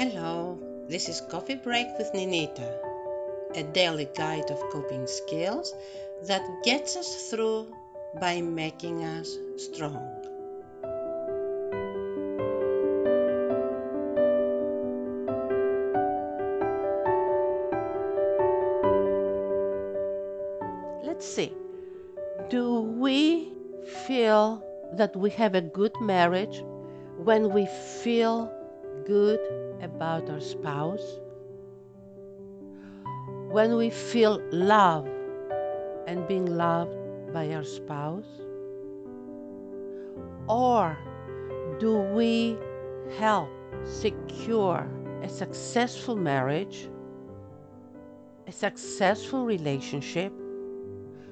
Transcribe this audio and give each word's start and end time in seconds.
Hello, 0.00 0.58
this 0.88 1.10
is 1.10 1.20
Coffee 1.30 1.56
Break 1.56 1.86
with 1.98 2.10
Ninita, 2.14 2.74
a 3.54 3.62
daily 3.62 4.08
guide 4.16 4.50
of 4.50 4.58
coping 4.70 5.06
skills 5.06 5.74
that 6.22 6.40
gets 6.64 6.96
us 6.96 7.28
through 7.28 7.66
by 8.18 8.40
making 8.40 9.04
us 9.04 9.36
strong. 9.58 10.00
Let's 21.04 21.26
see. 21.26 21.52
Do 22.48 22.80
we 22.80 23.52
feel 24.06 24.64
that 24.94 25.14
we 25.14 25.28
have 25.28 25.54
a 25.54 25.60
good 25.60 25.92
marriage 26.00 26.64
when 27.18 27.52
we 27.52 27.66
feel 28.02 28.50
good 29.06 29.40
about 29.82 30.28
our 30.30 30.40
spouse? 30.40 31.18
When 33.48 33.76
we 33.76 33.90
feel 33.90 34.40
love 34.52 35.08
and 36.06 36.26
being 36.26 36.46
loved 36.46 36.96
by 37.32 37.52
our 37.52 37.64
spouse? 37.64 38.26
Or 40.48 40.98
do 41.78 41.98
we 41.98 42.58
help 43.18 43.48
secure 43.84 44.88
a 45.22 45.28
successful 45.28 46.16
marriage, 46.16 46.88
a 48.46 48.52
successful 48.52 49.44
relationship 49.44 50.32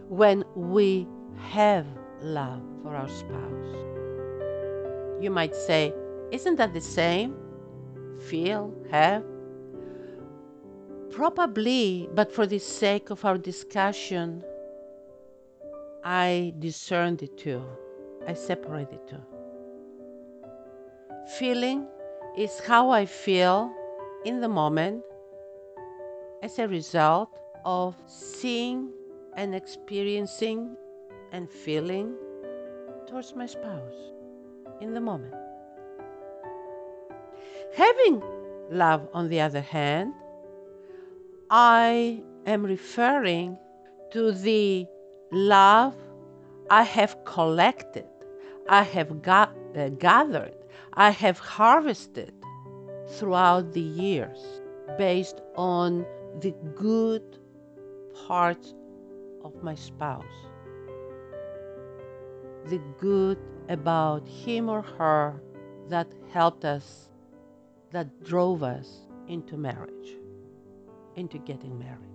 when 0.08 0.44
we 0.54 1.06
have 1.50 1.86
love 2.20 2.62
for 2.82 2.94
our 2.94 3.08
spouse? 3.08 3.74
You 5.20 5.30
might 5.30 5.54
say, 5.54 5.92
isn't 6.30 6.56
that 6.56 6.72
the 6.72 6.80
same? 6.80 7.34
Feel, 8.28 8.74
have? 8.90 9.24
Probably, 11.10 12.08
but 12.14 12.30
for 12.30 12.46
the 12.46 12.58
sake 12.58 13.08
of 13.08 13.24
our 13.24 13.38
discussion, 13.38 14.44
I 16.04 16.52
discern 16.58 17.16
the 17.16 17.26
two. 17.26 17.64
I 18.26 18.34
separate 18.34 18.90
the 18.90 19.00
two. 19.08 19.22
Feeling 21.38 21.86
is 22.36 22.60
how 22.60 22.90
I 22.90 23.06
feel 23.06 23.72
in 24.24 24.40
the 24.40 24.48
moment 24.48 25.02
as 26.42 26.58
a 26.58 26.68
result 26.68 27.30
of 27.64 27.96
seeing 28.06 28.90
and 29.36 29.54
experiencing 29.54 30.76
and 31.32 31.50
feeling 31.50 32.14
towards 33.06 33.34
my 33.34 33.46
spouse 33.46 34.12
in 34.82 34.92
the 34.92 35.00
moment. 35.00 35.47
Having 37.74 38.22
love, 38.70 39.08
on 39.12 39.28
the 39.28 39.40
other 39.40 39.60
hand, 39.60 40.14
I 41.50 42.22
am 42.46 42.64
referring 42.64 43.58
to 44.12 44.32
the 44.32 44.86
love 45.30 45.94
I 46.70 46.82
have 46.82 47.24
collected, 47.24 48.06
I 48.68 48.82
have 48.82 49.10
uh, 49.26 49.88
gathered, 49.98 50.54
I 50.94 51.10
have 51.10 51.38
harvested 51.38 52.32
throughout 53.08 53.72
the 53.72 53.80
years 53.80 54.60
based 54.98 55.40
on 55.56 56.04
the 56.40 56.54
good 56.74 57.38
parts 58.26 58.74
of 59.44 59.62
my 59.62 59.74
spouse. 59.74 60.24
The 62.66 62.80
good 62.98 63.38
about 63.68 64.26
him 64.28 64.68
or 64.68 64.82
her 64.82 65.40
that 65.88 66.08
helped 66.30 66.64
us, 66.64 67.08
that 67.92 68.24
drove 68.24 68.62
us 68.62 68.88
into 69.28 69.56
marriage, 69.56 70.16
into 71.16 71.38
getting 71.38 71.78
married. 71.78 72.08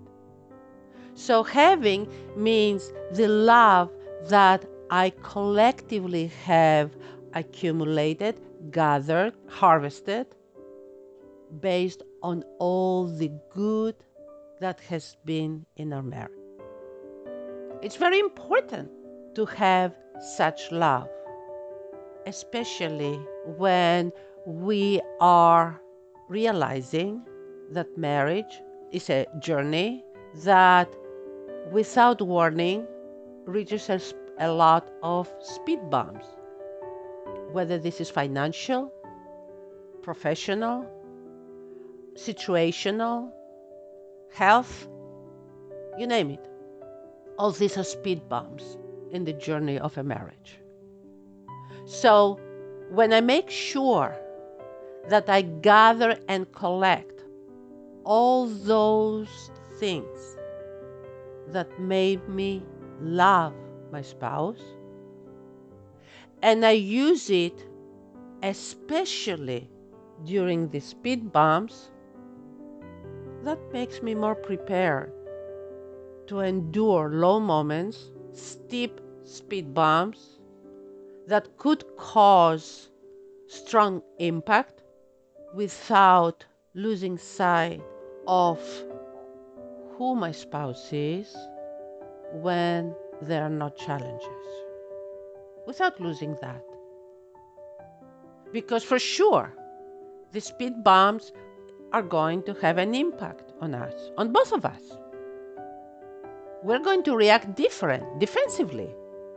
So, 1.15 1.43
having 1.43 2.07
means 2.35 2.91
the 3.11 3.27
love 3.27 3.91
that 4.29 4.65
I 4.89 5.11
collectively 5.21 6.27
have 6.45 6.95
accumulated, 7.33 8.39
gathered, 8.71 9.33
harvested 9.47 10.27
based 11.59 12.03
on 12.21 12.43
all 12.59 13.05
the 13.05 13.31
good 13.51 13.95
that 14.59 14.79
has 14.81 15.17
been 15.25 15.65
in 15.75 15.93
our 15.93 16.01
marriage. 16.01 16.31
It's 17.81 17.95
very 17.95 18.19
important 18.19 18.89
to 19.35 19.45
have 19.45 19.93
such 20.37 20.71
love, 20.71 21.09
especially 22.25 23.15
when 23.57 24.11
we 24.45 25.01
are 25.21 25.81
realizing 26.27 27.23
that 27.71 27.97
marriage 27.97 28.61
is 28.91 29.09
a 29.09 29.25
journey 29.39 30.03
that, 30.43 30.93
without 31.71 32.21
warning, 32.21 32.85
reaches 33.45 33.89
a 34.39 34.51
lot 34.51 34.89
of 35.01 35.31
speed 35.41 35.89
bumps, 35.89 36.25
whether 37.51 37.77
this 37.77 38.01
is 38.01 38.09
financial, 38.09 38.91
professional, 40.01 40.85
situational, 42.15 43.31
health, 44.33 44.87
you 45.97 46.07
name 46.07 46.31
it. 46.31 46.49
All 47.37 47.51
these 47.51 47.77
are 47.77 47.83
speed 47.83 48.27
bumps 48.27 48.77
in 49.11 49.23
the 49.23 49.33
journey 49.33 49.79
of 49.79 49.97
a 49.97 50.03
marriage. 50.03 50.59
So, 51.85 52.39
when 52.89 53.13
I 53.13 53.21
make 53.21 53.49
sure 53.49 54.15
that 55.09 55.29
I 55.29 55.41
gather 55.41 56.17
and 56.27 56.51
collect 56.51 57.23
all 58.05 58.47
those 58.47 59.51
things 59.79 60.37
that 61.47 61.79
made 61.79 62.27
me 62.29 62.63
love 63.01 63.53
my 63.91 64.01
spouse, 64.01 64.61
and 66.41 66.65
I 66.65 66.71
use 66.71 67.29
it 67.29 67.67
especially 68.43 69.69
during 70.25 70.69
the 70.69 70.79
speed 70.79 71.31
bumps, 71.31 71.91
that 73.43 73.59
makes 73.71 74.01
me 74.01 74.15
more 74.15 74.35
prepared 74.35 75.11
to 76.27 76.39
endure 76.39 77.09
low 77.09 77.39
moments, 77.39 78.11
steep 78.31 79.01
speed 79.23 79.73
bumps 79.73 80.39
that 81.27 81.57
could 81.57 81.83
cause 81.97 82.89
strong 83.47 84.01
impact 84.19 84.82
without 85.53 86.43
losing 86.73 87.17
sight 87.17 87.81
of 88.27 88.59
who 89.97 90.15
my 90.15 90.31
spouse 90.31 90.89
is 90.91 91.35
when 92.33 92.95
there 93.21 93.43
are 93.43 93.49
not 93.49 93.77
challenges. 93.77 94.29
Without 95.67 95.99
losing 96.01 96.35
that. 96.41 96.63
Because 98.51 98.83
for 98.83 98.99
sure, 98.99 99.53
the 100.31 100.41
speed 100.41 100.83
bumps 100.83 101.31
are 101.91 102.01
going 102.01 102.41
to 102.43 102.53
have 102.55 102.79
an 102.79 102.95
impact 102.95 103.53
on 103.61 103.75
us, 103.75 104.11
on 104.17 104.33
both 104.33 104.51
of 104.51 104.65
us. 104.65 104.81
We're 106.63 106.79
going 106.79 107.03
to 107.03 107.15
react 107.15 107.55
different, 107.55 108.19
defensively, 108.19 108.89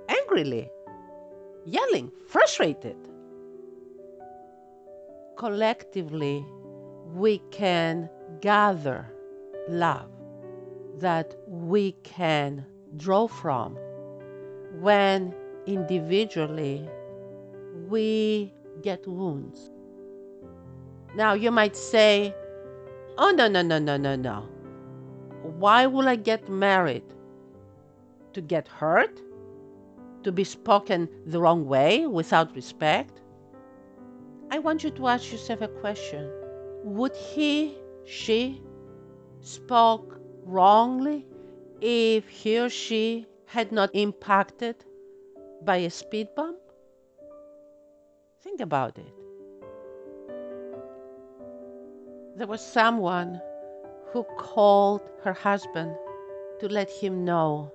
angrily, 0.08 0.70
yelling, 1.66 2.10
frustrated. 2.28 2.96
Collectively, 5.36 6.46
we 7.12 7.38
can 7.50 8.08
gather 8.40 9.06
love 9.68 10.10
that 10.98 11.34
we 11.46 11.92
can 12.02 12.64
draw 12.96 13.26
from 13.26 13.76
when 14.80 15.34
individually 15.66 16.88
we 17.86 18.50
get 18.80 19.06
wounds. 19.06 19.70
Now, 21.14 21.34
you 21.34 21.50
might 21.50 21.76
say, 21.76 22.34
Oh, 23.18 23.30
no, 23.30 23.46
no, 23.46 23.60
no, 23.62 23.78
no, 23.78 23.96
no, 23.98 24.16
no. 24.16 24.48
Why 25.58 25.86
will 25.86 26.08
I 26.08 26.16
get 26.16 26.48
married? 26.48 27.04
To 28.32 28.40
get 28.40 28.68
hurt? 28.68 29.20
To 30.24 30.32
be 30.32 30.44
spoken 30.44 31.08
the 31.26 31.40
wrong 31.40 31.66
way 31.66 32.06
without 32.06 32.54
respect? 32.54 33.20
I 34.50 34.58
want 34.60 34.84
you 34.84 34.90
to 34.90 35.08
ask 35.08 35.32
yourself 35.32 35.60
a 35.60 35.68
question 35.68 36.30
Would 36.84 37.16
he, 37.16 37.76
she, 38.04 38.62
spoke 39.40 40.20
wrongly 40.44 41.26
if 41.80 42.28
he 42.28 42.58
or 42.58 42.68
she 42.68 43.26
had 43.46 43.72
not 43.72 43.90
impacted 43.92 44.76
by 45.62 45.76
a 45.78 45.90
speed 45.90 46.28
bump? 46.36 46.58
Think 48.42 48.60
about 48.60 48.98
it. 48.98 49.12
There 52.36 52.46
was 52.46 52.60
someone 52.60 53.40
who 54.12 54.24
called 54.38 55.02
her 55.22 55.32
husband 55.32 55.96
to 56.60 56.68
let 56.68 56.90
him 56.90 57.24
know 57.24 57.72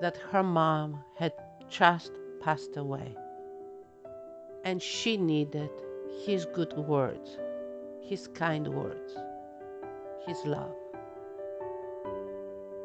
that 0.00 0.16
her 0.16 0.42
mom 0.42 1.02
had 1.16 1.32
just 1.68 2.12
passed 2.40 2.76
away. 2.76 3.16
And 4.64 4.80
she 4.80 5.16
needed 5.16 5.70
his 6.24 6.44
good 6.46 6.72
words 6.74 7.38
his 8.02 8.28
kind 8.28 8.68
words, 8.68 9.16
his 10.26 10.44
love. 10.44 10.74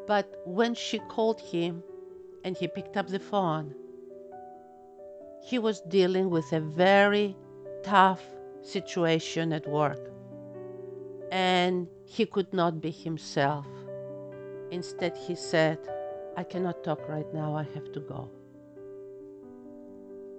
But 0.06 0.40
when 0.46 0.74
she 0.74 1.00
called 1.00 1.40
him 1.40 1.82
and 2.44 2.56
he 2.56 2.66
picked 2.66 2.96
up 2.96 3.08
the 3.08 3.18
phone, 3.18 3.74
he 5.42 5.58
was 5.58 5.82
dealing 5.82 6.30
with 6.30 6.50
a 6.52 6.60
very 6.60 7.36
tough 7.82 8.22
situation 8.62 9.52
at 9.52 9.68
work 9.68 10.10
and 11.30 11.86
he 12.06 12.24
could 12.24 12.52
not 12.54 12.80
be 12.80 12.90
himself. 12.90 13.66
Instead, 14.70 15.16
he 15.16 15.34
said, 15.34 15.78
I 16.36 16.42
cannot 16.42 16.84
talk 16.84 17.06
right 17.08 17.32
now, 17.34 17.54
I 17.54 17.64
have 17.74 17.92
to 17.92 18.00
go. 18.00 18.30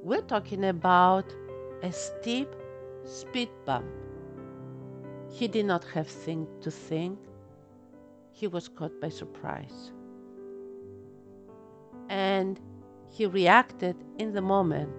We're 0.01 0.21
talking 0.21 0.65
about 0.65 1.25
a 1.83 1.91
steep 1.91 2.49
speed 3.05 3.49
bump. 3.65 3.85
He 5.31 5.47
did 5.47 5.65
not 5.65 5.83
have 5.93 6.07
thing 6.07 6.47
to 6.61 6.71
think. 6.71 7.19
He 8.31 8.47
was 8.47 8.67
caught 8.67 8.99
by 9.01 9.09
surprise. 9.09 9.91
And 12.09 12.59
he 13.07 13.25
reacted 13.25 13.95
in 14.17 14.33
the 14.33 14.41
moment 14.41 14.93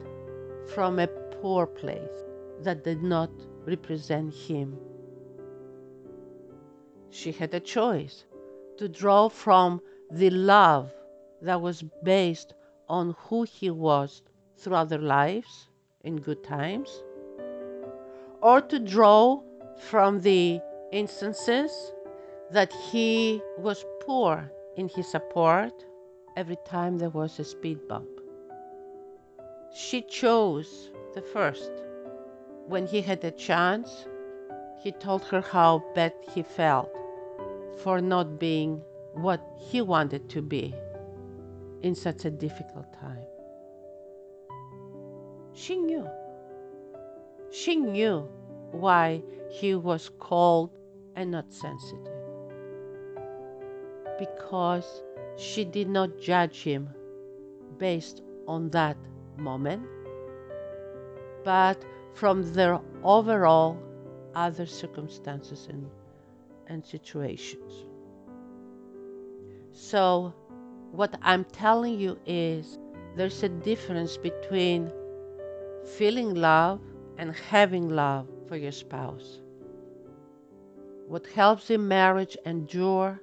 from 0.75 0.99
a 0.99 1.06
poor 1.06 1.67
place 1.67 2.25
that 2.61 2.85
did 2.85 3.02
not 3.02 3.31
represent 3.64 4.32
him. 4.32 4.76
She 7.11 7.32
had 7.32 7.53
a 7.55 7.61
choice 7.61 8.25
to 8.79 8.88
draw 8.88 9.29
from 9.29 9.81
the 10.11 10.31
love 10.31 10.93
that 11.43 11.61
was 11.61 11.82
based 12.05 12.55
on 12.88 13.14
who 13.19 13.43
he 13.43 13.70
was 13.70 14.23
through 14.56 14.75
other 14.75 14.99
lives 14.99 15.69
in 16.03 16.17
good 16.17 16.43
times, 16.44 17.03
or 18.42 18.60
to 18.60 18.78
draw 18.78 19.40
from 19.88 20.20
the 20.20 20.60
instances 20.92 21.92
that 22.50 22.72
he 22.72 23.40
was 23.58 23.84
poor 24.00 24.50
in 24.76 24.88
his 24.88 25.10
support 25.10 25.72
every 26.37 26.56
time 26.64 26.98
there 26.98 27.10
was 27.10 27.38
a 27.38 27.44
speed 27.44 27.78
bump. 27.88 28.08
She 29.75 30.02
chose 30.02 30.90
the 31.14 31.22
first. 31.22 31.70
When 32.66 32.87
he 32.87 33.00
had 33.00 33.25
a 33.25 33.31
chance, 33.31 34.06
he 34.82 34.93
told 34.93 35.25
her 35.25 35.40
how 35.40 35.82
bad 35.94 36.14
he 36.32 36.43
felt 36.43 36.90
for 37.82 38.00
not 38.00 38.38
being 38.38 38.82
what 39.14 39.40
he 39.56 39.81
wanted 39.81 40.28
to 40.31 40.43
be 40.43 40.75
in 41.82 41.94
such 41.94 42.25
a 42.25 42.31
difficult 42.31 42.93
time. 42.93 43.25
She 45.52 45.76
knew. 45.76 46.08
She 47.50 47.76
knew 47.76 48.29
why 48.70 49.23
he 49.50 49.75
was 49.75 50.11
cold 50.19 50.70
and 51.17 51.32
not 51.32 51.52
sensitive. 51.52 52.14
Because 54.19 55.02
she 55.37 55.64
did 55.64 55.88
not 55.88 56.19
judge 56.19 56.62
him 56.62 56.88
based 57.79 58.23
on 58.47 58.70
that 58.70 58.97
moment, 59.37 59.82
but 61.44 61.85
from 62.14 62.52
their 62.52 62.81
overall 63.02 63.79
other 64.35 64.67
circumstances 64.67 65.67
and, 65.69 65.91
and 66.69 66.85
situations. 66.85 67.87
So, 69.73 70.35
what 70.93 71.17
I'm 71.23 71.44
telling 71.44 71.99
you 71.99 72.19
is 72.26 72.79
there's 73.17 73.43
a 73.43 73.49
difference 73.49 74.17
between 74.17 74.93
feeling 75.96 76.35
love 76.35 76.81
and 77.20 77.37
having 77.50 77.90
love 77.90 78.26
for 78.49 78.56
your 78.56 78.72
spouse. 78.72 79.40
What 81.06 81.26
helps 81.26 81.69
a 81.69 81.76
marriage 81.76 82.34
endure 82.46 83.20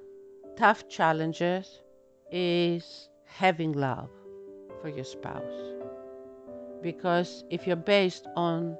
tough 0.56 0.88
challenges 0.88 1.80
is 2.30 3.08
having 3.24 3.72
love 3.72 4.08
for 4.80 4.88
your 4.88 5.04
spouse. 5.04 5.74
Because 6.80 7.42
if 7.50 7.66
you're 7.66 7.74
based 7.74 8.28
on 8.36 8.78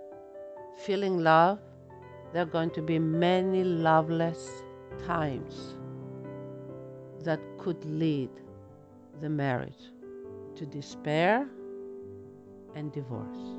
feeling 0.85 1.19
love, 1.19 1.59
there 2.33 2.43
are 2.43 2.53
going 2.59 2.71
to 2.71 2.83
be 2.83 3.01
many 3.01 3.65
loveless 3.65 4.49
times 5.05 5.75
that 7.25 7.41
could 7.59 7.85
lead 7.85 8.31
the 9.21 9.29
marriage 9.29 9.83
to 10.55 10.65
despair 10.65 11.49
and 12.77 12.93
divorce. 12.93 13.58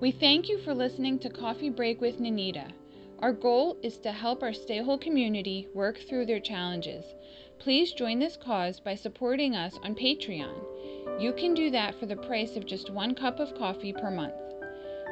We 0.00 0.12
thank 0.12 0.48
you 0.48 0.58
for 0.58 0.74
listening 0.74 1.18
to 1.20 1.28
Coffee 1.28 1.70
Break 1.70 2.00
with 2.00 2.20
Nanita. 2.20 2.70
Our 3.18 3.32
goal 3.32 3.76
is 3.82 3.98
to 3.98 4.12
help 4.12 4.44
our 4.44 4.52
Stay 4.52 4.78
Whole 4.78 4.96
community 4.96 5.66
work 5.74 5.98
through 5.98 6.26
their 6.26 6.38
challenges. 6.38 7.04
Please 7.58 7.92
join 7.92 8.20
this 8.20 8.36
cause 8.36 8.78
by 8.78 8.94
supporting 8.94 9.56
us 9.56 9.76
on 9.82 9.96
Patreon. 9.96 10.54
You 11.20 11.32
can 11.32 11.52
do 11.52 11.72
that 11.72 11.98
for 11.98 12.06
the 12.06 12.14
price 12.14 12.54
of 12.54 12.64
just 12.64 12.90
one 12.90 13.16
cup 13.16 13.40
of 13.40 13.58
coffee 13.58 13.92
per 13.92 14.08
month. 14.08 14.36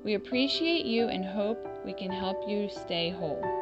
We 0.03 0.13
appreciate 0.13 0.85
you 0.85 1.09
and 1.09 1.25
hope 1.25 1.59
we 1.85 1.93
can 1.93 2.11
help 2.11 2.47
you 2.47 2.69
stay 2.69 3.09
whole. 3.09 3.58